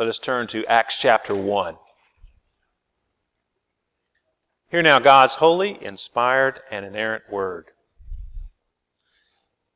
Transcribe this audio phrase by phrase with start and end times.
[0.00, 1.76] Let us turn to Acts chapter 1.
[4.70, 7.66] Hear now God's holy, inspired, and inerrant word.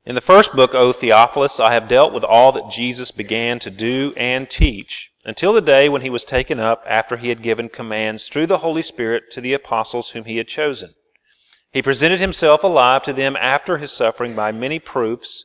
[0.06, 3.70] In the first book, O Theophilus, I have dealt with all that Jesus began to
[3.70, 7.68] do and teach until the day when he was taken up after he had given
[7.68, 10.94] commands through the Holy Spirit to the apostles whom he had chosen.
[11.70, 15.44] He presented himself alive to them after his suffering by many proofs,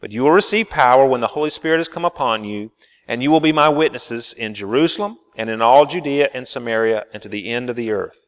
[0.00, 2.70] but you will receive power when the Holy Spirit has come upon you,
[3.08, 7.22] and you will be my witnesses in Jerusalem and in all Judea and Samaria and
[7.22, 8.18] to the end of the earth.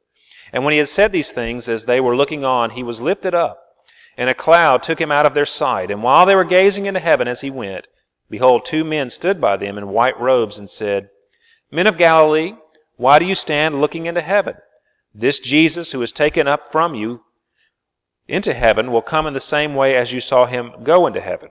[0.52, 3.34] And when he had said these things, as they were looking on, he was lifted
[3.34, 3.62] up,
[4.16, 5.90] and a cloud took him out of their sight.
[5.90, 7.86] And while they were gazing into heaven as he went,
[8.28, 11.10] behold, two men stood by them in white robes, and said,
[11.70, 12.54] Men of Galilee,
[12.96, 14.54] why do you stand looking into heaven?
[15.14, 17.22] This Jesus who is taken up from you
[18.26, 21.50] into heaven will come in the same way as you saw him go into heaven.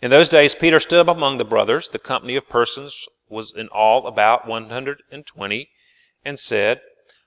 [0.00, 3.66] In those days Peter stood up among the brothers, the company of persons was in
[3.68, 5.70] all about 120,
[6.24, 6.80] and said,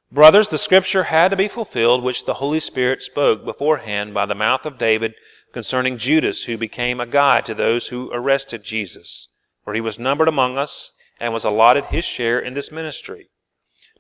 [0.10, 4.36] Brothers, the scripture had to be fulfilled which the Holy Spirit spoke beforehand by the
[4.36, 5.16] mouth of David
[5.52, 9.28] concerning Judas, who became a guide to those who arrested Jesus.
[9.66, 13.28] For he was numbered among us and was allotted his share in this ministry.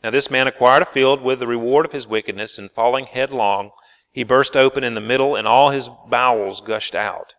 [0.02, 3.72] Now this man acquired a field with the reward of his wickedness, and falling headlong,
[4.14, 7.34] he burst open in the middle, and all his bowels gushed out.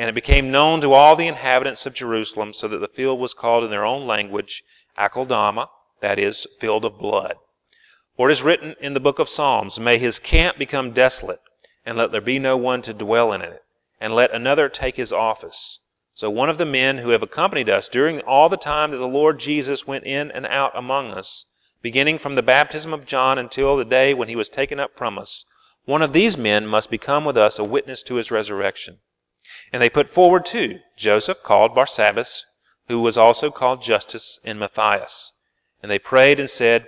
[0.00, 3.34] And it became known to all the inhabitants of Jerusalem, so that the field was
[3.34, 4.64] called in their own language
[4.96, 5.68] Akeldama,
[6.00, 7.34] that is, field of blood.
[8.16, 11.42] For it is written in the book of Psalms, May his camp become desolate,
[11.84, 13.62] and let there be no one to dwell in it,
[14.00, 15.80] and let another take his office.
[16.14, 19.04] So one of the men who have accompanied us during all the time that the
[19.04, 21.44] Lord Jesus went in and out among us,
[21.82, 25.18] beginning from the baptism of John until the day when he was taken up from
[25.18, 25.44] us,
[25.84, 29.00] one of these men must become with us a witness to his resurrection.
[29.72, 32.44] And they put forward two, Joseph, called Barsabbas,
[32.88, 35.32] who was also called Justus, and Matthias.
[35.82, 36.86] And they prayed and said,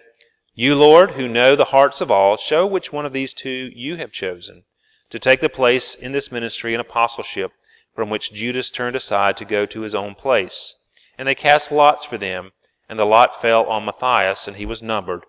[0.55, 3.97] you, Lord, who know the hearts of all, show which one of these two you
[3.97, 4.65] have chosen
[5.09, 7.53] to take the place in this ministry and apostleship
[7.95, 10.75] from which Judas turned aside to go to his own place.
[11.17, 12.51] And they cast lots for them,
[12.89, 15.25] and the lot fell on Matthias, and he was numbered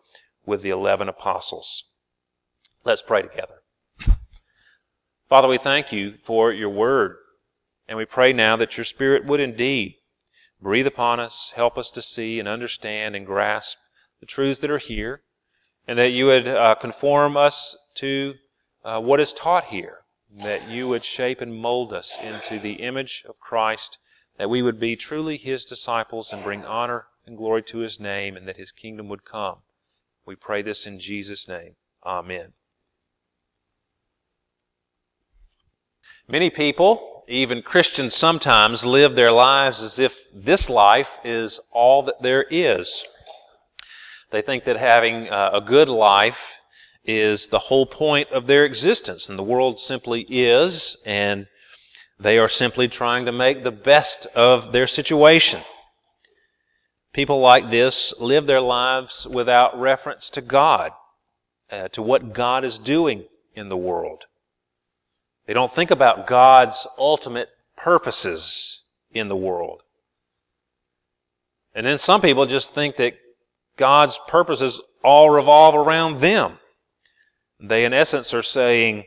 [0.46, 1.86] with the eleven apostles.
[2.84, 3.62] Let's pray together.
[5.30, 7.16] Father, we thank you for your word,
[7.88, 9.98] and we pray now that your Spirit would indeed
[10.62, 13.78] breathe upon us, help us to see and understand and grasp
[14.20, 15.22] the truths that are here,
[15.88, 18.36] and that you would uh, conform us to
[18.86, 20.00] uh, what is taught here,
[20.42, 23.98] that you would shape and mold us into the image of Christ,
[24.38, 28.38] that we would be truly his disciples and bring honor and glory to his name,
[28.38, 29.58] and that his kingdom would come.
[30.26, 31.76] We pray this in Jesus' name.
[32.06, 32.54] Amen.
[36.34, 42.24] Many people, even Christians sometimes, live their lives as if this life is all that
[42.24, 43.04] there is.
[44.32, 46.40] They think that having uh, a good life
[47.06, 51.46] is the whole point of their existence, and the world simply is, and
[52.20, 55.62] they are simply trying to make the best of their situation.
[57.14, 60.94] People like this live their lives without reference to God,
[61.72, 64.24] uh, to what God is doing in the world.
[65.46, 68.82] They don't think about God's ultimate purposes
[69.12, 69.82] in the world.
[71.76, 73.14] And then some people just think that
[73.78, 76.60] God's purposes all revolve around them.
[77.60, 79.06] They, in essence, are saying,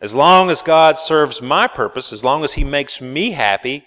[0.00, 3.84] as long as God serves my purpose, as long as He makes me happy,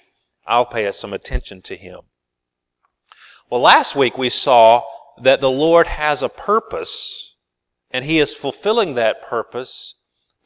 [0.48, 2.01] I'll pay some attention to Him.
[3.50, 4.83] Well, last week we saw
[5.21, 7.36] that the Lord has a purpose,
[7.91, 9.95] and He is fulfilling that purpose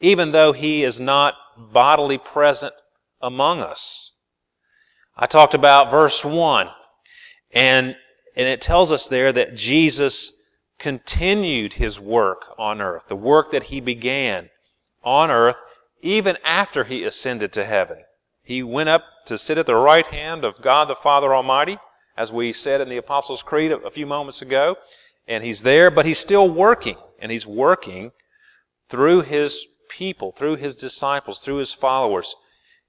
[0.00, 2.74] even though He is not bodily present
[3.20, 4.12] among us.
[5.16, 6.68] I talked about verse 1,
[7.52, 7.96] and
[8.36, 10.32] and it tells us there that Jesus
[10.78, 14.48] continued his work on earth, the work that he began
[15.04, 15.56] on earth
[16.00, 17.98] even after he ascended to heaven.
[18.42, 21.78] He went up to sit at the right hand of God the Father Almighty,
[22.16, 24.76] as we said in the Apostles' Creed a few moments ago,
[25.28, 28.12] and he's there, but he's still working, and he's working
[28.88, 32.34] through his people, through his disciples, through his followers.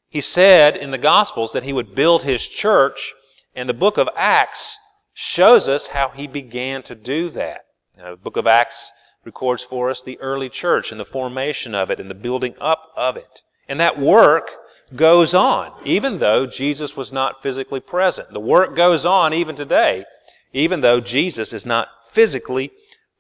[0.10, 3.14] He said in the Gospels that he would build his church,
[3.56, 4.78] and the book of Acts
[5.14, 7.66] shows us how he began to do that.
[7.96, 8.92] the book of Acts
[9.24, 12.92] records for us the early church and the formation of it and the building up
[12.96, 13.42] of it.
[13.68, 14.52] And that work
[14.96, 18.32] goes on, even though Jesus was not physically present.
[18.32, 20.06] The work goes on even today,
[20.54, 22.72] even though Jesus is not physically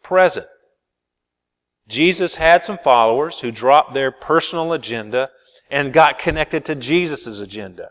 [0.03, 0.47] present.
[1.91, 5.29] Jesus had some followers who dropped their personal agenda
[5.69, 7.89] and got connected to Jesus' agenda.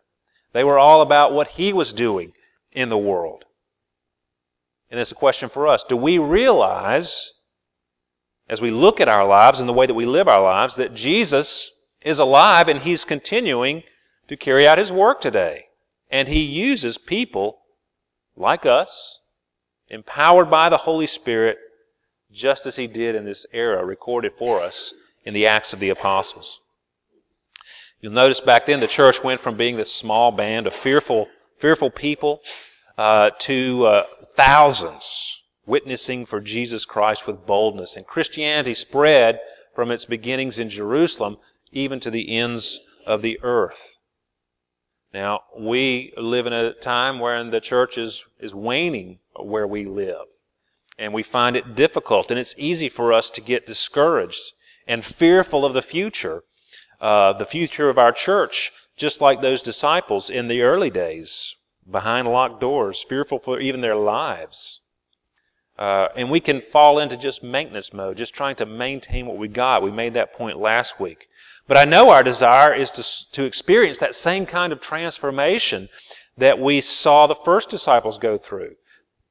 [0.53, 2.33] They were all about what he was doing
[2.73, 3.45] in the world.
[4.91, 5.85] And it's a question for us.
[5.89, 7.33] Do we realize,
[8.49, 10.95] as we look at our lives and the way that we live our lives, that
[10.95, 11.71] Jesus
[12.03, 13.83] is alive and he's continuing
[14.29, 15.67] to carry out his work today?
[16.11, 17.59] And he uses people
[18.37, 19.19] like us,
[19.89, 21.59] empowered by the Holy Spirit,
[22.33, 24.95] just as he did in this era recorded for us
[25.25, 26.61] in the Acts of the Apostles.
[28.01, 31.29] You'll notice back then the church went from being this small band of fearful,
[31.61, 32.41] fearful people
[32.97, 34.07] uh, to uh,
[34.37, 35.05] thousands
[35.67, 37.97] witnessing for Jesus Christ with boldness.
[37.97, 39.41] And Christianity spread
[39.75, 41.37] from its beginnings in Jerusalem
[41.73, 43.79] even to the ends of the earth.
[45.13, 50.27] Now, we live in a time wherein the church is, is waning where we live.
[51.01, 54.53] And we find it difficult, and it's easy for us to get discouraged
[54.87, 56.45] and fearful of the future,
[57.01, 61.55] uh, the future of our church, just like those disciples in the early days
[61.91, 64.83] behind locked doors, fearful for even their lives.
[65.79, 69.49] Uh, and we can fall into just maintenance mode, just trying to maintain what we
[69.49, 69.83] got.
[69.83, 71.27] We made that point last week.
[71.67, 75.89] But I know our desire is to, to experience that same kind of transformation
[76.37, 78.75] that we saw the first disciples go through.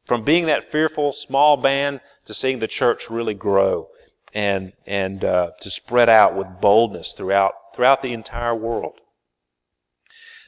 [0.09, 3.89] From being that fearful small band to seeing the church really grow
[4.33, 8.95] and, and uh, to spread out with boldness throughout, throughout the entire world.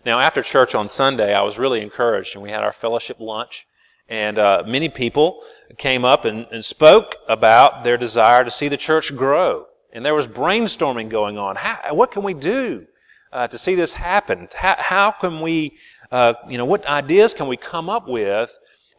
[0.04, 3.68] Now, after church on Sunday, I was really encouraged, and we had our fellowship lunch.
[4.10, 5.44] And uh, many people
[5.78, 9.68] came up and, and, spoke about their desire to see the church grow.
[9.94, 11.56] And there was brainstorming going on.
[11.56, 12.88] How, what can we do
[13.32, 14.50] uh, to see this happen?
[14.56, 15.78] How, how can we,
[16.12, 18.50] uh, you know, what ideas can we come up with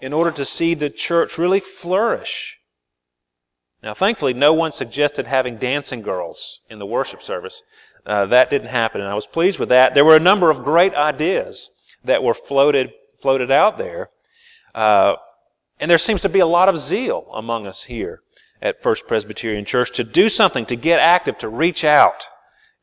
[0.03, 2.59] in order to see the church really flourish?
[3.83, 7.63] Now, thankfully, no one suggested having dancing girls in the worship service.
[8.05, 9.95] Uh, that didn't happen, and I was pleased with that.
[9.95, 11.71] There were a number of great ideas
[12.05, 14.11] that were floated floated out there,
[14.75, 15.15] uh,
[15.79, 18.23] and there seems to be a lot of zeal among us here
[18.61, 22.25] at First Presbyterian Church to do something, to get active, to reach out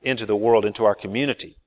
[0.01, 1.57] into the world, into our community.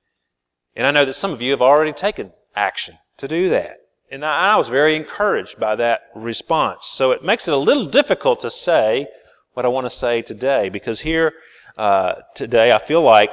[0.75, 3.77] And I know that some of you have already taken action to do that.
[4.13, 6.85] And I was very encouraged by that response.
[6.93, 9.07] So it makes it a little difficult to say
[9.55, 11.33] what I want to say today because here
[11.79, 13.31] uh, today, I feel like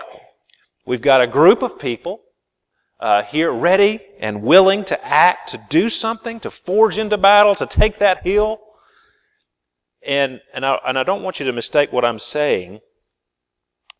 [0.86, 2.22] we've got a group of people
[2.98, 7.66] uh, here ready and willing to act, to do something, to forge into battle, to
[7.66, 8.58] take that hill.
[10.02, 12.80] And, and, I, and I don't want you to mistake what I'm saying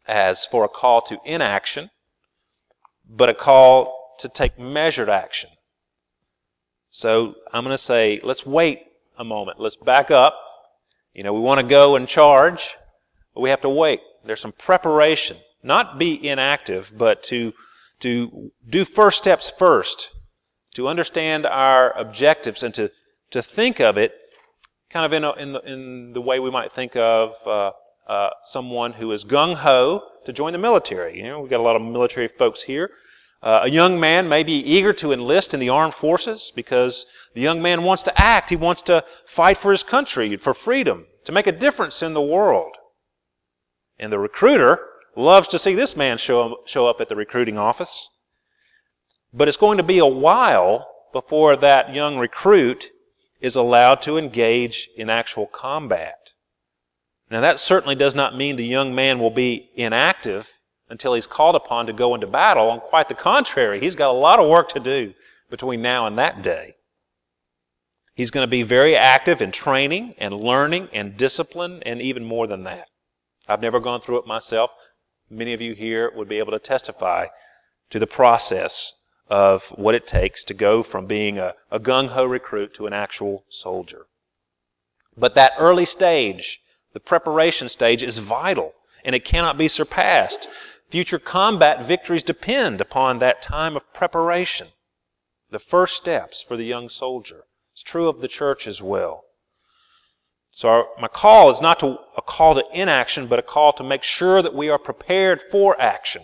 [0.09, 1.91] as for a call to inaction,
[3.07, 5.51] but a call to take measured action.
[6.91, 8.81] So I'm going to say, let's wait
[9.19, 9.61] a moment.
[9.61, 10.37] Let's back up.
[11.15, 12.69] You know, we want to go and charge,
[13.35, 14.01] but we have to wait.
[14.25, 15.39] There's some preparation.
[15.63, 17.53] Not be inactive, but to,
[18.01, 20.09] to do first steps first,
[20.75, 22.91] to understand our objectives and to,
[23.33, 24.15] to think of it
[24.91, 27.71] kind of in, a, in, the, in the way we might think of uh,
[28.09, 31.17] uh, someone who is gung ho to join the military.
[31.17, 32.91] You know, we've got a lot of military folks here.
[33.43, 37.41] Uh, a young man may be eager to enlist in the armed forces because the
[37.41, 38.51] young man wants to act.
[38.51, 39.03] He wants to
[39.35, 42.73] fight for his country, for freedom, to make a difference in the world.
[43.99, 44.79] And the recruiter
[45.17, 48.11] loves to see this man show, show up at the recruiting office.
[49.33, 52.89] But it's going to be a while before that young recruit
[53.41, 56.17] is allowed to engage in actual combat.
[57.31, 60.47] Now, that certainly does not mean the young man will be inactive
[60.91, 62.69] until he's called upon to go into battle.
[62.71, 65.15] On quite the contrary, he's got a lot of work to do
[65.49, 66.75] between now and that day.
[68.15, 72.47] He's going to be very active in training and learning and discipline and even more
[72.47, 72.89] than that.
[73.49, 74.71] I've never gone through it myself.
[75.31, 77.29] Many of you here would be able to testify
[77.91, 78.93] to the process
[79.29, 82.93] of what it takes to go from being a, a gung ho recruit to an
[82.93, 84.07] actual soldier.
[85.17, 86.61] But that early stage,
[86.93, 90.49] the preparation stage, is vital and it cannot be surpassed.
[90.91, 94.69] Future combat victories depend upon that time of preparation.
[95.51, 97.45] The first steps for the young soldier.
[97.73, 99.25] It's true of the church as well.
[100.53, 103.85] So our, my call is not to, a call to inaction, but a call to
[103.85, 106.23] make sure that we are prepared for action.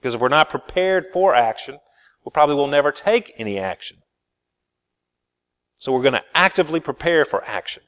[0.00, 1.78] Because if we're not prepared for action,
[2.24, 3.98] we probably will never take any action.
[5.78, 7.84] So we're going to actively prepare for action.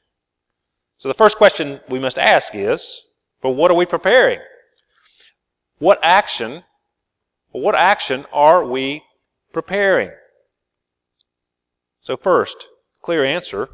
[0.97, 3.03] So the first question we must ask is,
[3.41, 4.39] for what are we preparing?
[5.79, 6.63] What action,
[7.51, 9.03] what action are we
[9.53, 10.11] preparing?
[12.01, 12.67] So first,
[13.01, 13.69] clear answer.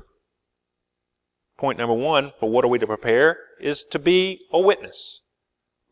[1.57, 5.21] Point number one, for what are we to prepare, is to be a witness.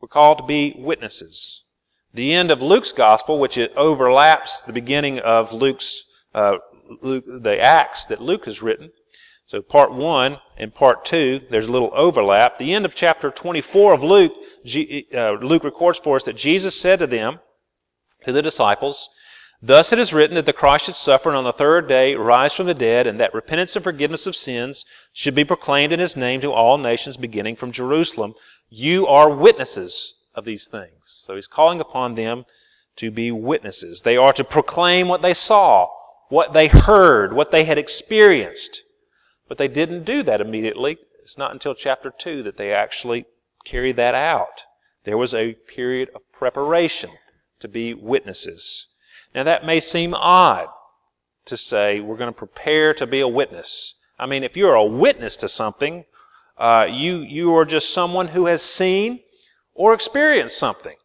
[0.01, 1.61] We're called to be witnesses.
[2.13, 6.03] The end of Luke's gospel, which it overlaps the beginning of Luke's
[6.33, 6.57] uh,
[7.01, 8.91] Luke, the Acts that Luke has written,
[9.51, 12.57] so part 1 and part 2, there's a little overlap.
[12.57, 14.31] The end of chapter 24 of Luke,
[15.13, 17.41] uh, Luke records for us that Jesus said to them,
[18.23, 19.09] to the disciples,
[19.61, 22.53] Thus it is written that the Christ should suffer and on the third day rise
[22.53, 26.15] from the dead, and that repentance and forgiveness of sins should be proclaimed in his
[26.15, 28.35] name to all nations beginning from Jerusalem.
[28.69, 31.23] You are witnesses of these things.
[31.25, 32.45] So he's calling upon them
[32.95, 34.03] to be witnesses.
[34.03, 35.89] They are to proclaim what they saw,
[36.29, 38.83] what they heard, what they had experienced.
[39.51, 40.97] But they didn't do that immediately.
[41.23, 43.25] It's not until chapter 2 that they actually
[43.65, 44.63] carry that out.
[45.03, 47.09] There was a period of preparation
[47.59, 48.87] to be witnesses.
[49.35, 50.69] Now, that may seem odd
[51.47, 53.95] to say we're going to prepare to be a witness.
[54.17, 56.05] I mean, if you're a witness to something,
[56.57, 59.19] uh, you, you are just someone who has seen
[59.73, 60.95] or experienced something.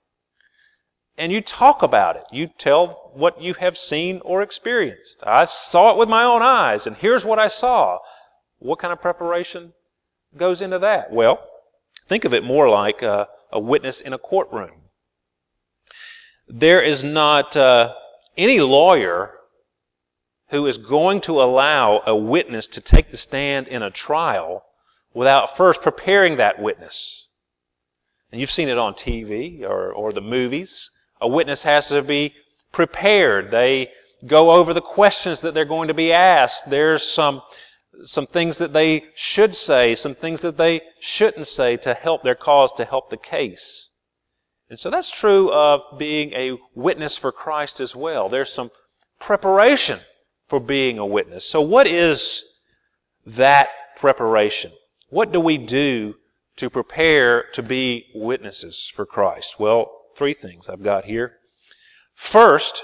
[1.19, 2.27] And you talk about it.
[2.31, 5.19] You tell what you have seen or experienced.
[5.25, 7.99] I saw it with my own eyes, and here's what I saw.
[8.59, 9.73] What kind of preparation
[10.37, 11.13] goes into that?
[11.13, 11.45] Well,
[12.09, 14.83] think of it more like a, a witness in a courtroom.
[16.49, 17.93] There is not uh,
[18.37, 19.33] any lawyer
[20.51, 24.65] who is going to allow a witness to take the stand in a trial
[25.13, 27.27] without first preparing that witness.
[28.31, 30.91] And you've seen it on TV or, or the movies.
[31.21, 32.35] A witness has to be
[32.73, 33.51] prepared.
[33.51, 33.91] They
[34.27, 36.71] go over the questions that they're going to be asked.
[36.71, 37.43] There's some
[38.05, 42.35] some things that they should say, some things that they shouldn't say to help their
[42.35, 43.91] cause, to help the case.
[44.69, 48.29] And so that's true of being a witness for Christ as well.
[48.29, 48.71] There's some
[49.21, 50.01] preparation
[50.49, 51.49] for being a witness.
[51.49, 52.45] So, what is
[53.27, 54.73] that preparation?
[55.09, 56.15] What do we do
[56.57, 59.57] to prepare to be witnesses for Christ?
[59.59, 61.39] Well, three things I've got here.
[62.15, 62.83] First,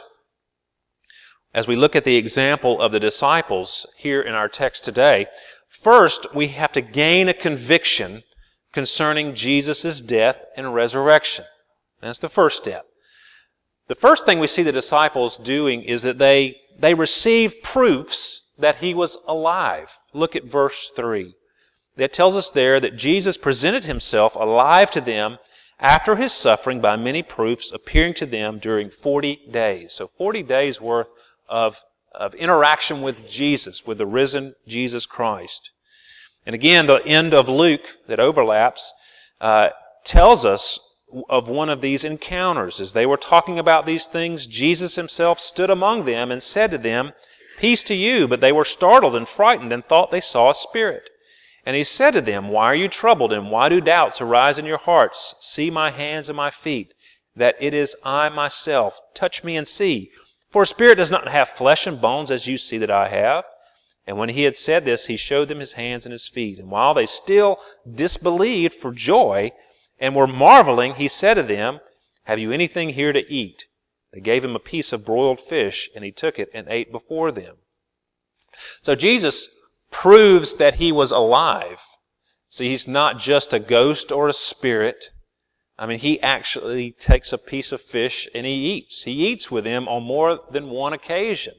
[1.54, 5.26] as we look at the example of the disciples here in our text today,
[5.82, 8.22] first we have to gain a conviction
[8.72, 11.44] concerning Jesus' death and resurrection.
[12.00, 12.86] That's the first step.
[13.88, 18.76] The first thing we see the disciples doing is that they, they receive proofs that
[18.76, 19.90] he was alive.
[20.14, 21.34] Look at verse 3.
[21.96, 25.38] That tells us there that Jesus presented himself alive to them
[25.78, 29.92] after his suffering by many proofs, appearing to them during 40 days.
[29.92, 31.08] So 40 days worth
[31.48, 31.76] of,
[32.14, 35.70] of interaction with Jesus, with the risen Jesus Christ.
[36.44, 38.92] And again, the end of Luke that overlaps
[39.40, 39.70] uh,
[40.04, 40.78] tells us
[41.28, 42.80] of one of these encounters.
[42.80, 46.78] As they were talking about these things, Jesus himself stood among them and said to
[46.78, 47.12] them,
[47.58, 48.26] Peace to you.
[48.26, 51.08] But they were startled and frightened and thought they saw a spirit.
[51.64, 54.64] And he said to them, Why are you troubled, and why do doubts arise in
[54.64, 55.36] your hearts?
[55.40, 56.92] See my hands and my feet,
[57.36, 58.98] that it is I myself.
[59.14, 60.10] Touch me and see.
[60.52, 63.44] For a spirit does not have flesh and bones as you see that I have.
[64.06, 66.58] And when he had said this, he showed them his hands and his feet.
[66.58, 67.58] And while they still
[67.90, 69.52] disbelieved for joy
[69.98, 71.80] and were marveling, he said to them,
[72.24, 73.66] Have you anything here to eat?
[74.12, 77.32] They gave him a piece of broiled fish, and he took it and ate before
[77.32, 77.56] them.
[78.82, 79.48] So Jesus
[79.90, 81.78] proves that he was alive.
[82.48, 85.10] See, he's not just a ghost or a spirit.
[85.78, 89.02] I mean, he actually takes a piece of fish and he eats.
[89.02, 91.54] He eats with them on more than one occasion.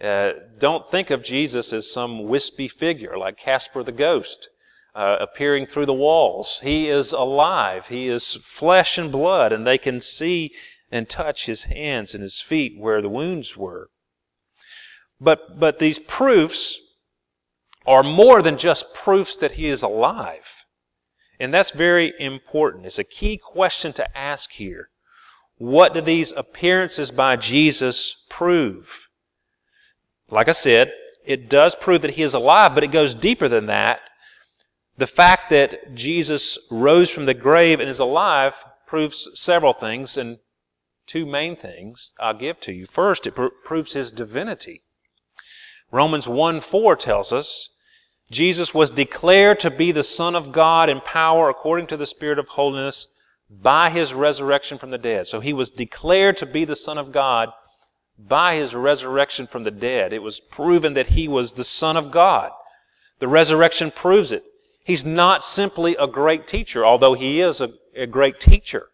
[0.00, 4.48] Uh, don't think of Jesus as some wispy figure like Casper the ghost
[4.94, 6.60] uh, appearing through the walls.
[6.62, 7.86] He is alive.
[7.86, 10.52] He is flesh and blood, and they can see
[10.90, 13.90] and touch his hands and his feet where the wounds were.
[15.20, 16.78] But, but these proofs
[17.86, 20.57] are more than just proofs that he is alive.
[21.40, 22.86] And that's very important.
[22.86, 24.90] It's a key question to ask here.
[25.56, 28.88] What do these appearances by Jesus prove?
[30.30, 30.92] Like I said,
[31.24, 34.00] it does prove that he is alive, but it goes deeper than that.
[34.96, 38.54] The fact that Jesus rose from the grave and is alive
[38.86, 40.38] proves several things, and
[41.06, 42.86] two main things I'll give to you.
[42.86, 44.82] First, it pr- proves his divinity.
[45.90, 47.68] Romans 1 4 tells us
[48.30, 52.38] Jesus was declared to be the Son of God in power according to the Spirit
[52.38, 53.08] of holiness
[53.50, 55.26] by his resurrection from the dead.
[55.26, 57.50] So he was declared to be the Son of God
[58.18, 60.12] by his resurrection from the dead.
[60.12, 62.50] It was proven that he was the Son of God.
[63.20, 64.44] The resurrection proves it.
[64.84, 68.88] He's not simply a great teacher, although he is a, a great teacher.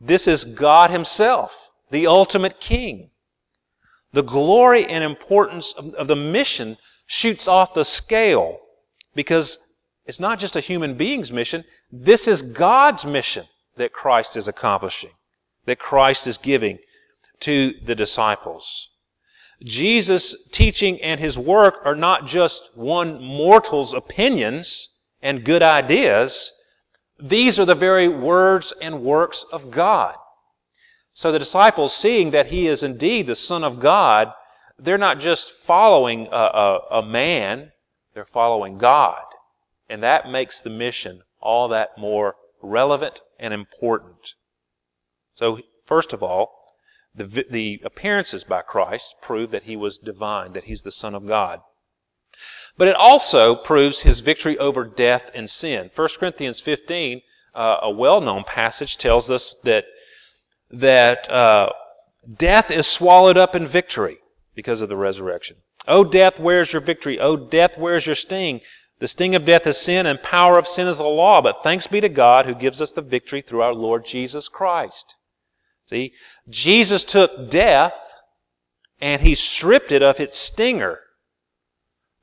[0.00, 1.52] This is God Himself,
[1.90, 3.10] the ultimate King.
[4.12, 6.78] The glory and importance of, of the mission
[7.10, 8.60] shoots off the scale
[9.16, 9.58] because
[10.06, 15.10] it's not just a human being's mission, this is God's mission that Christ is accomplishing,
[15.66, 16.78] that Christ is giving
[17.40, 18.90] to the disciples.
[19.64, 24.88] Jesus' teaching and his work are not just one mortal's opinions
[25.20, 26.52] and good ideas.
[27.18, 30.14] These are the very words and works of God.
[31.14, 34.32] So the disciples, seeing that he is indeed the Son of God,
[34.82, 37.72] they're not just following a, a, a man,
[38.14, 39.22] they're following God.
[39.88, 44.34] And that makes the mission all that more relevant and important.
[45.34, 46.74] So, first of all,
[47.14, 51.26] the, the appearances by Christ prove that he was divine, that he's the Son of
[51.26, 51.60] God.
[52.76, 55.90] But it also proves his victory over death and sin.
[55.94, 57.20] 1 Corinthians 15,
[57.54, 59.84] uh, a well known passage, tells us that,
[60.70, 61.70] that uh,
[62.38, 64.18] death is swallowed up in victory
[64.54, 65.56] because of the resurrection.
[65.86, 67.18] O death, where's your victory?
[67.18, 68.60] O death, where's your sting?
[68.98, 71.40] The sting of death is sin, and power of sin is the law.
[71.40, 75.14] But thanks be to God who gives us the victory through our Lord Jesus Christ.
[75.86, 76.12] See,
[76.48, 77.94] Jesus took death
[79.00, 81.00] and he stripped it of its stinger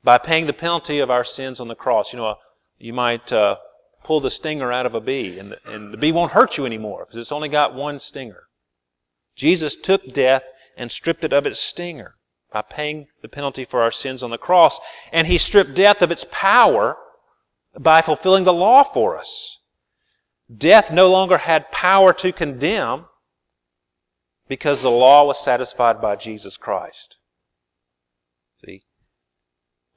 [0.04, 2.12] by paying the penalty of our sins on the cross.
[2.12, 2.36] You know,
[2.78, 3.56] you might uh,
[4.04, 6.64] pull the stinger out of a bee, and the, and the bee won't hurt you
[6.64, 8.44] anymore because it's only got one stinger.
[9.34, 10.44] Jesus took death
[10.76, 12.14] and stripped it of its stinger
[12.52, 14.78] by paying the penalty for our sins on the cross,
[15.12, 16.96] and he stripped death of its power
[17.78, 19.58] by fulfilling the law for us.
[20.54, 23.04] Death no longer had power to condemn
[24.48, 27.16] because the law was satisfied by Jesus Christ.
[28.64, 28.82] See?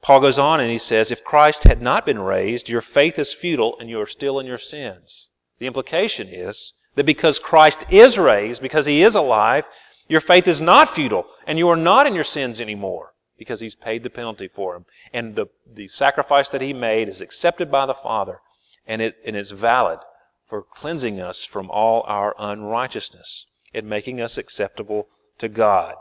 [0.01, 3.33] Paul goes on and he says, If Christ had not been raised, your faith is
[3.33, 5.29] futile and you are still in your sins.
[5.59, 9.65] The implication is that because Christ is raised, because he is alive,
[10.07, 13.75] your faith is not futile and you are not in your sins anymore because he's
[13.75, 14.85] paid the penalty for them.
[15.11, 18.39] And the, the sacrifice that he made is accepted by the Father
[18.87, 19.99] and it and is valid
[20.47, 25.09] for cleansing us from all our unrighteousness and making us acceptable
[25.39, 25.95] to God.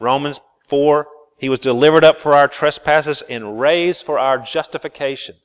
[0.00, 1.06] Romans 4
[1.38, 5.36] He was delivered up for our trespasses and raised for our justification.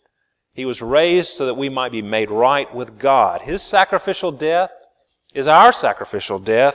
[0.51, 3.43] He was raised so that we might be made right with God.
[3.43, 4.71] His sacrificial death
[5.35, 6.73] is our sacrificial death.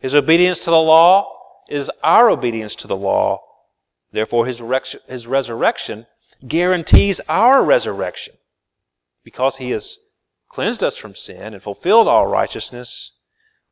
[0.00, 1.31] His obedience to the law
[1.72, 3.40] is our obedience to the law.
[4.12, 4.62] Therefore, his,
[5.08, 6.06] his resurrection
[6.46, 8.34] guarantees our resurrection.
[9.24, 9.98] Because he has
[10.50, 13.12] cleansed us from sin and fulfilled all righteousness,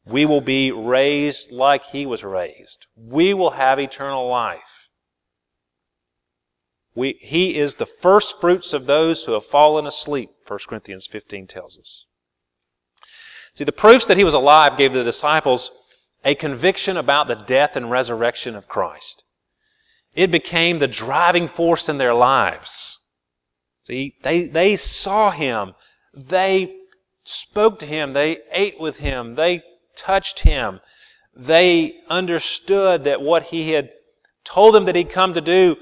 [0.07, 2.87] we will be raised like he was raised.
[2.97, 4.89] We will have eternal life.
[6.95, 11.47] We, he is the first fruits of those who have fallen asleep, 1 Corinthians 15
[11.47, 12.07] tells us.
[13.55, 15.71] See, the proofs that he was alive gave the disciples
[16.25, 19.23] a conviction about the death and resurrection of Christ.
[20.15, 22.99] It became the driving force in their lives.
[23.87, 25.75] See, they, they saw him.
[26.15, 26.75] They
[27.25, 28.13] spoke to him.
[28.13, 29.35] They ate with him.
[29.35, 29.63] They
[29.97, 30.81] touched him.
[31.35, 33.91] They understood that what he had
[34.45, 35.77] told them that he'd come to do,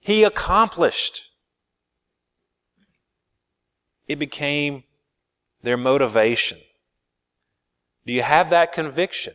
[0.00, 1.22] he accomplished.
[4.06, 4.84] It became
[5.62, 6.58] their motivation.
[8.06, 9.34] Do you have that conviction?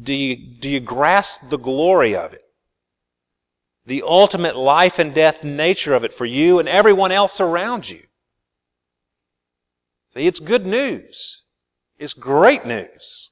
[0.00, 2.42] Do you, do you grasp the glory of it?
[3.86, 8.02] The ultimate life and death nature of it for you and everyone else around you.
[10.14, 11.42] See, it's good news.
[11.98, 13.30] It's great news.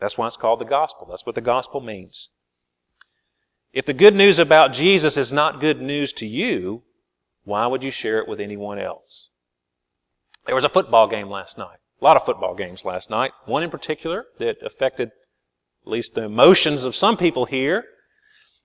[0.00, 1.06] That's why it's called the gospel.
[1.10, 2.28] That's what the gospel means.
[3.72, 6.82] If the good news about Jesus is not good news to you,
[7.44, 9.28] why would you share it with anyone else?
[10.46, 11.78] There was a football game last night.
[12.00, 13.32] A lot of football games last night.
[13.44, 15.10] One in particular that affected
[15.88, 17.82] at least the emotions of some people here.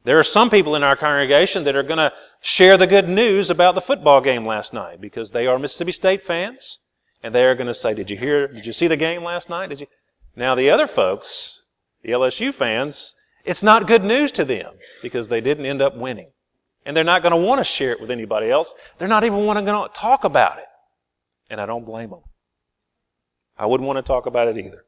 [0.03, 3.49] There are some people in our congregation that are going to share the good news
[3.49, 6.79] about the football game last night because they are Mississippi State fans
[7.23, 8.49] and they are going to say, "Did you hear?
[8.49, 9.69] Did you see the game last night?
[9.69, 9.87] Did you?"
[10.35, 11.61] Now the other folks,
[12.03, 16.31] the LSU fans, it's not good news to them because they didn't end up winning.
[16.85, 18.75] And they're not going to want to share it with anybody else.
[18.97, 20.65] They're not even going to talk about it.
[21.49, 22.23] And I don't blame them.
[23.57, 24.83] I wouldn't want to talk about it either.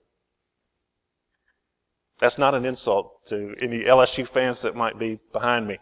[2.20, 5.78] That's not an insult to any LSU fans that might be behind me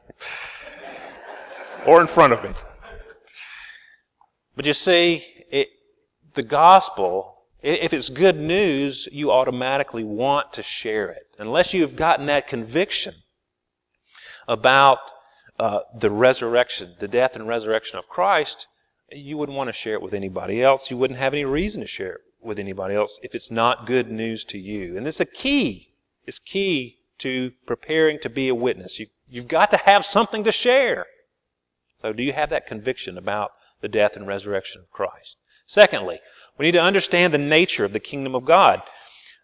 [1.86, 2.52] or in front of me.
[4.56, 5.69] But you see, it,
[6.34, 11.24] the gospel, if it's good news, you automatically want to share it.
[11.39, 13.15] Unless you've gotten that conviction
[14.48, 15.00] about
[15.60, 18.67] uh, the resurrection, the death and resurrection of Christ,
[19.12, 20.89] you wouldn't want to share it with anybody else.
[20.89, 24.12] You wouldn't have any reason to share it with anybody else if it's not good
[24.12, 24.98] news to you.
[24.98, 25.92] And it's a key.
[26.25, 28.99] It's key to preparing to be a witness.
[28.99, 31.05] You, you've got to have something to share.
[32.01, 35.38] So, do you have that conviction about the death and resurrection of Christ?
[35.65, 36.19] Secondly,
[36.57, 38.81] we need to understand the nature of the kingdom of God.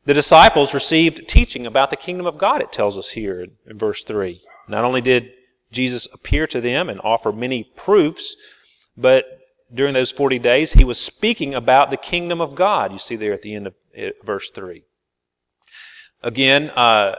[0.06, 4.04] The disciples received teaching about the kingdom of God, it tells us here in verse
[4.04, 4.42] 3.
[4.68, 5.32] Not only did
[5.72, 8.36] Jesus appear to them and offer many proofs,
[8.98, 9.26] but
[9.74, 12.92] during those 40 days, he was speaking about the kingdom of God.
[12.92, 13.74] You see there at the end of
[14.24, 14.84] verse 3.
[16.22, 17.16] Again, uh,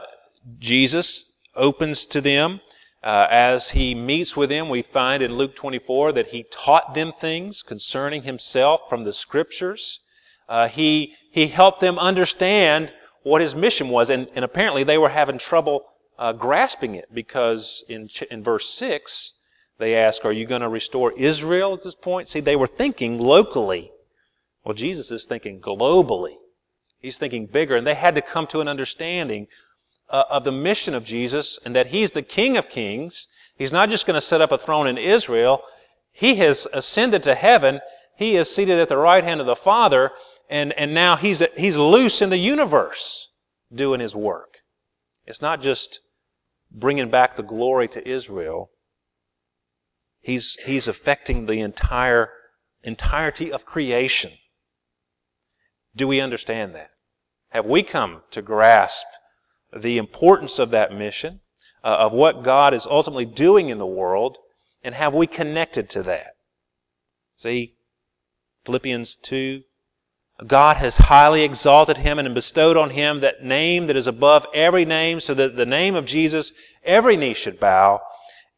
[0.59, 2.61] Jesus opens to them.
[3.03, 7.13] Uh, as he meets with them, we find in Luke 24 that he taught them
[7.19, 9.99] things concerning himself from the scriptures.
[10.47, 12.91] Uh, he, he helped them understand
[13.23, 15.83] what his mission was, and, and apparently they were having trouble
[16.19, 19.33] uh, grasping it because in, in verse 6,
[19.79, 22.29] they ask, Are you going to restore Israel at this point?
[22.29, 23.91] See, they were thinking locally.
[24.63, 26.35] Well, Jesus is thinking globally.
[27.01, 29.47] He's thinking bigger, and they had to come to an understanding
[30.09, 33.27] uh, of the mission of Jesus and that He's the King of Kings.
[33.55, 35.61] He's not just going to set up a throne in Israel.
[36.11, 37.79] He has ascended to heaven.
[38.17, 40.11] He is seated at the right hand of the Father,
[40.49, 43.29] and, and now he's, he's loose in the universe
[43.73, 44.57] doing His work.
[45.25, 45.99] It's not just
[46.71, 48.69] bringing back the glory to Israel.
[50.19, 52.29] He's, he's affecting the entire
[52.83, 54.31] entirety of creation.
[55.95, 56.91] Do we understand that?
[57.49, 59.05] Have we come to grasp
[59.77, 61.41] the importance of that mission,
[61.83, 64.37] uh, of what God is ultimately doing in the world,
[64.83, 66.35] and have we connected to that?
[67.35, 67.75] See,
[68.65, 69.63] Philippians 2
[70.47, 74.85] God has highly exalted him and bestowed on him that name that is above every
[74.85, 76.51] name, so that the name of Jesus
[76.83, 78.01] every knee should bow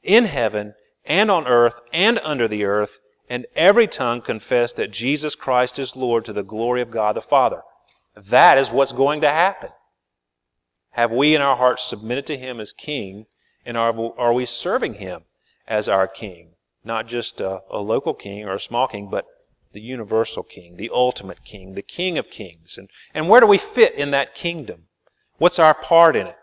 [0.01, 2.99] in heaven and on earth and under the earth,
[3.33, 7.21] and every tongue confess that Jesus Christ is Lord to the glory of God the
[7.21, 7.63] Father.
[8.29, 9.71] That is what's going to happen.
[10.91, 13.25] Have we in our hearts submitted to Him as King,
[13.65, 15.23] and are, are we serving Him
[15.67, 16.49] as our King?
[16.83, 19.25] Not just a, a local king or a small king, but
[19.71, 22.77] the universal King, the ultimate King, the King of kings.
[22.77, 24.83] And, and where do we fit in that kingdom?
[25.39, 26.37] What's our part in it?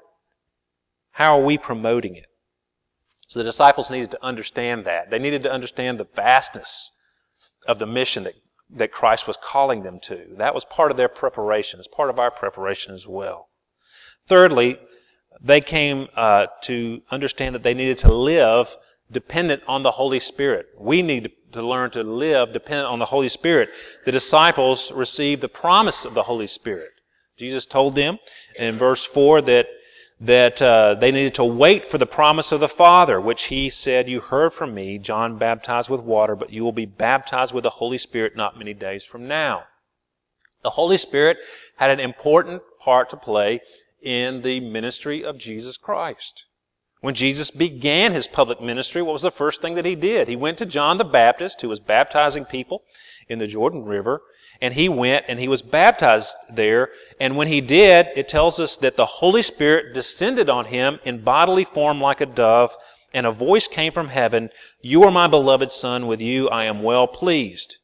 [1.12, 2.26] How are we promoting it?
[3.30, 5.10] So the disciples needed to understand that.
[5.10, 6.90] They needed to understand the vastness
[7.68, 8.34] of the mission that,
[8.70, 10.34] that Christ was calling them to.
[10.36, 11.78] That was part of their preparation.
[11.78, 13.48] It's part of our preparation as well.
[14.28, 14.80] Thirdly,
[15.40, 18.66] they came uh, to understand that they needed to live
[19.12, 20.66] dependent on the Holy Spirit.
[20.76, 23.68] We need to learn to live dependent on the Holy Spirit.
[24.06, 26.90] The disciples received the promise of the Holy Spirit.
[27.38, 28.18] Jesus told them
[28.56, 29.66] in verse 4 that
[30.20, 34.09] that uh, they needed to wait for the promise of the Father, which he said,
[34.09, 37.70] You heard from me, John baptized with water, but you will be baptized with the
[37.70, 39.64] Holy Spirit not many days from now.
[40.62, 41.38] The Holy Spirit
[41.76, 43.61] had an important part to play
[44.02, 46.44] in the ministry of Jesus Christ.
[47.00, 50.28] When Jesus began his public ministry, what was the first thing that he did?
[50.28, 52.83] He went to John the Baptist, who was baptizing people
[53.26, 54.20] in the Jordan River,
[54.60, 56.90] and he went and he was baptized there.
[57.18, 61.24] And when he did, it tells us that the Holy Spirit descended on him in
[61.24, 62.76] bodily form like a dove,
[63.14, 64.50] and a voice came from heaven
[64.82, 67.76] You are my beloved Son, with you I am well pleased.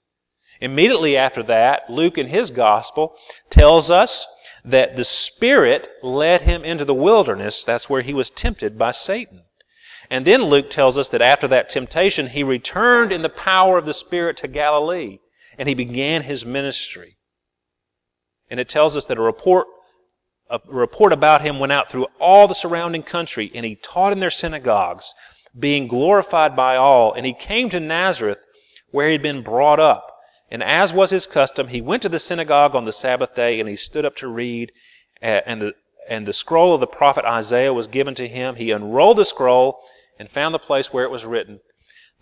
[0.61, 3.17] Immediately after that, Luke in his gospel
[3.51, 4.27] tells us
[4.65, 7.65] that the Spirit led him into the wilderness.
[7.65, 9.45] That's where he was tempted by Satan.
[10.11, 13.87] And then Luke tells us that after that temptation, he returned in the power of
[13.87, 15.19] the Spirit to Galilee
[15.59, 17.17] and he began his ministry.
[18.51, 19.67] And it tells us that a report,
[20.51, 24.21] a report about him went out through all the surrounding country, and he taught in
[24.21, 25.13] their synagogues,
[25.59, 27.13] being glorified by all.
[27.13, 28.39] And he came to Nazareth,
[28.91, 30.13] where he had been brought up.
[30.51, 33.69] And as was his custom, he went to the synagogue on the Sabbath day, and
[33.69, 34.71] he stood up to read.
[35.23, 35.73] Uh, and the,
[36.09, 38.55] and the scroll of the prophet Isaiah was given to him.
[38.57, 39.81] He unrolled the scroll
[40.19, 41.61] and found the place where it was written,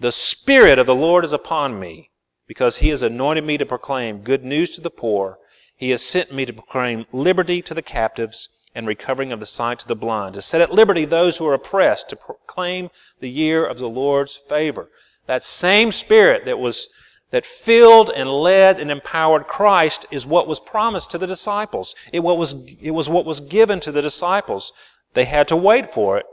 [0.00, 2.10] The Spirit of the Lord is upon me
[2.46, 5.38] because he has anointed me to proclaim good news to the poor.
[5.76, 9.78] He has sent me to proclaim liberty to the captives and recovering of the sight
[9.78, 13.64] to the blind, to set at liberty those who are oppressed, to proclaim the year
[13.64, 14.90] of the Lord's favor.
[15.26, 16.88] That same Spirit that was
[17.30, 21.94] that filled and led and empowered Christ is what was promised to the disciples.
[22.12, 24.72] It, what was, it was what was given to the disciples.
[25.14, 26.26] They had to wait for it.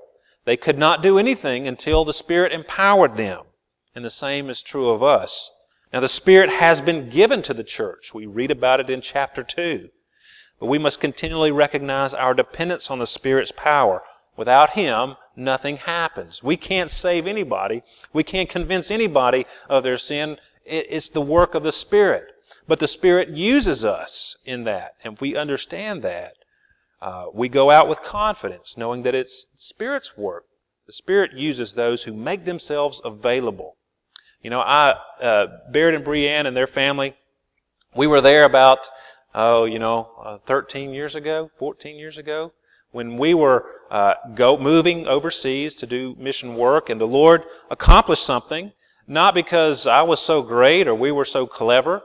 [0.46, 3.46] They could not do anything until the Spirit empowered them.
[3.96, 5.50] And the same is true of us.
[5.94, 8.14] Now, the Spirit has been given to the church.
[8.14, 9.90] We read about it in chapter 2.
[10.60, 14.04] But we must continually recognize our dependence on the Spirit's power.
[14.38, 16.42] Without Him, nothing happens.
[16.42, 17.84] We can't save anybody.
[18.14, 20.38] We can't convince anybody of their sin.
[20.64, 22.32] It's the work of the Spirit.
[22.68, 24.94] But the Spirit uses us in that.
[25.04, 26.34] And if we understand that,
[27.02, 30.46] uh, we go out with confidence, knowing that it's the Spirit's work.
[30.88, 33.76] The Spirit uses those who make themselves available.
[34.42, 37.16] You know, I, uh, Baird and Brienne and their family,
[37.96, 38.88] we were there about,
[39.36, 42.52] oh, you know, uh, 13 years ago, 14 years ago,
[42.92, 48.26] when we were uh, go moving overseas to do mission work, and the Lord accomplished
[48.26, 48.72] something,
[49.08, 52.02] not because I was so great or we were so clever,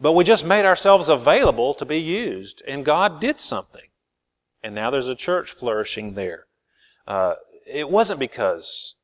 [0.00, 3.88] but we just made ourselves available to be used, and God did something.
[4.62, 6.46] And now there's a church flourishing there.
[7.08, 7.34] Uh,
[7.66, 8.94] it wasn't because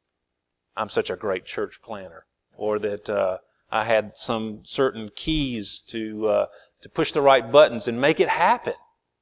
[0.77, 2.25] I'm such a great church planner
[2.59, 3.39] or that uh,
[3.71, 6.47] I had some certain keys to uh,
[6.83, 8.75] to push the right buttons and make it happen.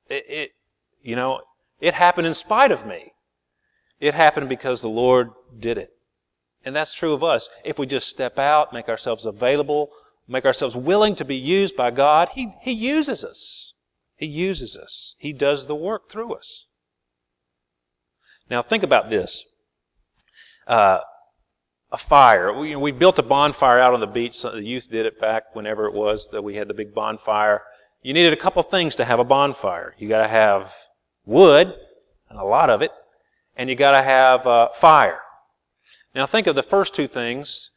[0.08, 0.50] It, it,
[1.02, 1.42] you know,
[1.80, 3.12] it happened in spite of me.
[4.00, 5.90] It happened because the Lord did it.
[6.64, 7.48] And that's true of us.
[7.64, 9.90] If we just step out, make ourselves available,
[10.26, 13.72] make ourselves willing to be used by God, He, he uses us.
[14.16, 15.14] He uses us.
[15.18, 16.64] He does the work through us.
[18.50, 19.44] Now think about this.
[20.66, 21.00] Uh,
[21.92, 22.52] a fire.
[22.52, 24.42] We, we built a bonfire out on the beach.
[24.42, 27.62] The youth did it back whenever it was that we had the big bonfire.
[28.02, 29.94] You needed a couple things to have a bonfire.
[29.98, 30.70] You got to have
[31.24, 31.72] wood,
[32.28, 32.90] and a lot of it,
[33.56, 35.20] and you got to have uh, fire.
[36.14, 37.70] Now think of the first two things: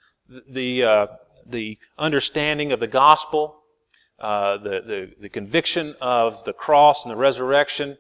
[0.50, 1.08] the uh,
[1.46, 3.62] the understanding of the gospel,
[4.20, 7.98] uh, the, the the conviction of the cross and the resurrection,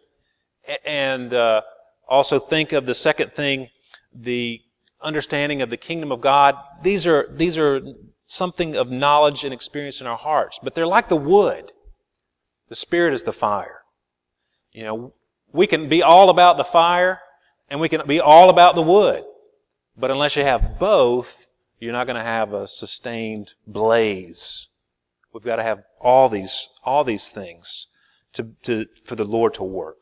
[0.85, 1.61] and uh,
[2.07, 3.69] also think of the second thing,
[4.13, 4.61] the
[5.01, 7.81] understanding of the kingdom of God, these are, these are
[8.27, 10.59] something of knowledge and experience in our hearts.
[10.61, 11.71] But they're like the wood.
[12.69, 13.81] The Spirit is the fire.
[14.71, 15.13] You know,
[15.51, 17.19] we can be all about the fire
[17.69, 19.23] and we can be all about the wood.
[19.97, 21.27] But unless you have both,
[21.79, 24.67] you're not going to have a sustained blaze.
[25.33, 27.87] We've got to have all these, all these things
[28.33, 29.97] to, to, for the Lord to work.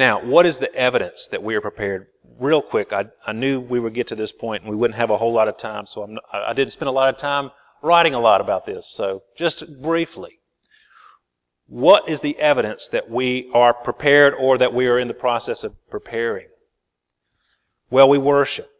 [0.00, 2.06] Now, what is the evidence that we are prepared?
[2.38, 5.10] Real quick, I, I knew we would get to this point and we wouldn't have
[5.10, 7.50] a whole lot of time, so I'm, I didn't spend a lot of time
[7.82, 8.90] writing a lot about this.
[8.94, 10.38] So, just briefly,
[11.66, 15.64] what is the evidence that we are prepared or that we are in the process
[15.64, 16.46] of preparing?
[17.90, 18.70] Well, we worship.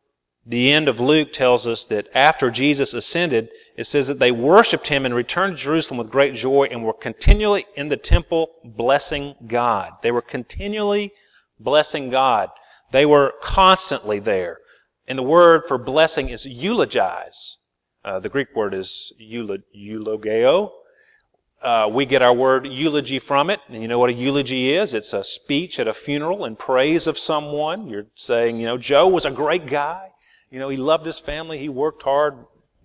[0.50, 4.88] The end of Luke tells us that after Jesus ascended, it says that they worshiped
[4.88, 9.36] him and returned to Jerusalem with great joy and were continually in the temple blessing
[9.46, 9.92] God.
[10.02, 11.12] They were continually
[11.60, 12.50] blessing God.
[12.90, 14.58] They were constantly there.
[15.06, 17.58] And the word for blessing is eulogize.
[18.04, 20.72] Uh, the Greek word is eulogeo.
[21.62, 23.60] Uh, we get our word eulogy from it.
[23.68, 24.94] And you know what a eulogy is?
[24.94, 27.88] It's a speech at a funeral in praise of someone.
[27.88, 30.09] You're saying, you know, Joe was a great guy.
[30.50, 32.34] You know, he loved his family, he worked hard,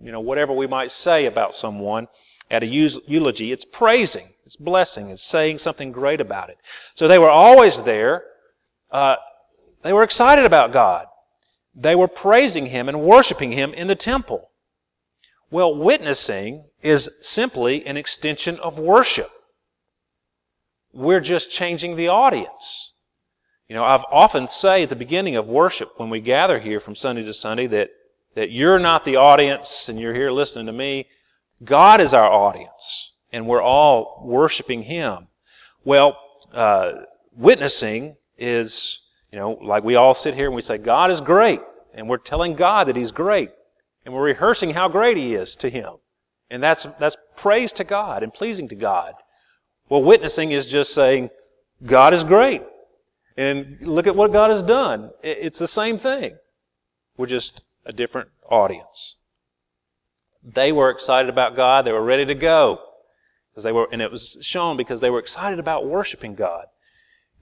[0.00, 2.08] you know, whatever we might say about someone
[2.50, 6.58] at a eulogy, it's praising, it's blessing, it's saying something great about it.
[6.94, 8.22] So they were always there.
[8.90, 9.16] Uh,
[9.82, 11.06] they were excited about God.
[11.74, 14.50] They were praising Him and worshiping Him in the temple.
[15.50, 19.30] Well, witnessing is simply an extension of worship.
[20.92, 22.92] We're just changing the audience.
[23.68, 26.94] You know, I've often say at the beginning of worship when we gather here from
[26.94, 27.90] Sunday to Sunday that,
[28.36, 31.08] that you're not the audience and you're here listening to me.
[31.64, 35.26] God is our audience, and we're all worshiping Him.
[35.84, 36.16] Well,
[36.52, 36.92] uh,
[37.36, 39.00] witnessing is,
[39.32, 41.60] you know, like we all sit here and we say, God is great,
[41.92, 43.50] and we're telling God that He's great,
[44.04, 45.94] and we're rehearsing how great He is to Him.
[46.50, 49.14] And that's, that's praise to God and pleasing to God.
[49.88, 51.30] Well, witnessing is just saying,
[51.84, 52.62] God is great.
[53.36, 55.10] And look at what God has done.
[55.22, 56.36] It's the same thing.
[57.16, 59.16] We're just a different audience.
[60.42, 61.84] They were excited about God.
[61.84, 62.78] They were ready to go.
[63.50, 66.66] Because they were, and it was shown because they were excited about worshiping God.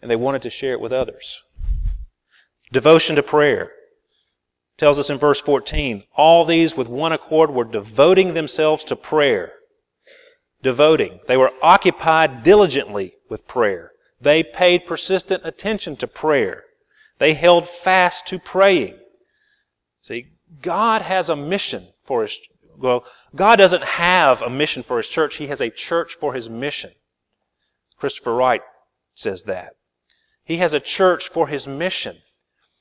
[0.00, 1.40] And they wanted to share it with others.
[2.72, 3.70] Devotion to prayer
[4.78, 9.52] tells us in verse 14 all these with one accord were devoting themselves to prayer.
[10.62, 11.20] Devoting.
[11.28, 13.92] They were occupied diligently with prayer.
[14.24, 16.64] They paid persistent attention to prayer.
[17.18, 18.98] They held fast to praying.
[20.00, 20.28] See,
[20.62, 22.38] God has a mission for His
[22.78, 23.04] well,
[23.36, 25.36] God doesn't have a mission for His church.
[25.36, 26.92] He has a church for His mission.
[27.98, 28.62] Christopher Wright
[29.14, 29.76] says that.
[30.42, 32.22] He has a church for His mission.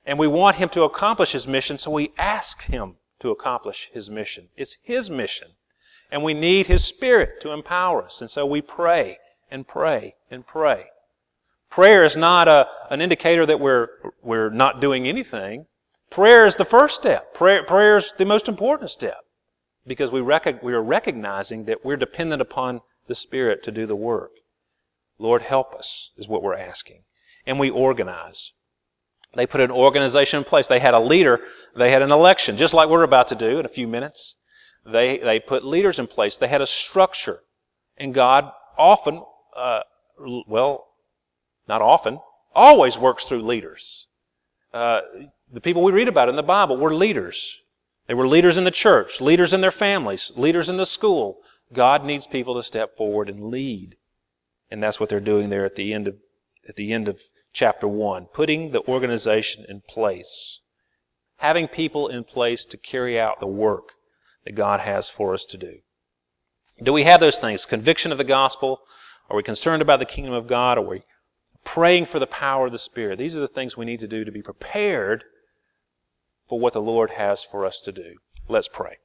[0.06, 4.10] And we want Him to accomplish His mission, so we ask Him to accomplish His
[4.10, 4.50] mission.
[4.56, 5.50] It's His mission.
[6.10, 8.22] And we need His Spirit to empower us.
[8.22, 9.20] And so we pray
[9.52, 10.88] and pray and pray.
[11.74, 13.88] Prayer is not a, an indicator that we're,
[14.22, 15.66] we're not doing anything.
[16.12, 17.34] Prayer is the first step.
[17.34, 19.18] Prayer, prayer is the most important step
[19.88, 24.30] because we, we are recognizing that we're dependent upon the Spirit to do the work.
[25.18, 27.06] Lord, help us, is what we're asking.
[27.48, 28.52] And we organize.
[29.36, 30.68] They put an organization in place.
[30.68, 31.40] They had a leader.
[31.76, 34.36] They had an election, just like we're about to do in a few minutes.
[34.86, 36.38] They, they put leaders in place.
[36.38, 37.40] They had a structure.
[37.98, 39.24] And God often,
[39.58, 39.80] uh,
[40.48, 40.93] well,
[41.68, 42.20] not often,
[42.54, 44.08] always works through leaders.
[44.74, 45.02] Uh,
[45.52, 47.60] the people we read about in the Bible were leaders.
[48.08, 51.38] They were leaders in the church, leaders in their families, leaders in the school.
[51.72, 53.96] God needs people to step forward and lead.
[54.70, 56.16] And that's what they're doing there at the end of,
[56.68, 57.20] at the end of
[57.54, 60.60] chapter 1, putting the organization in place.
[61.38, 63.90] Having people in place to carry out the work
[64.46, 65.80] that God has for us to do.
[66.82, 67.66] Do we have those things?
[67.66, 68.82] Conviction of the gospel?
[69.30, 70.78] Are we concerned about the kingdom of God?
[70.78, 71.04] Are we
[71.64, 73.20] praying for the power of the Spirit?
[73.20, 75.24] These are the things we need to do to be prepared
[76.48, 78.16] for what the Lord has for us to do.
[78.48, 78.98] Let's pray.